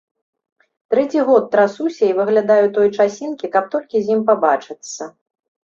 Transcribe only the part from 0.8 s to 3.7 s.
Трэці год трасуся і выглядаю той часінкі,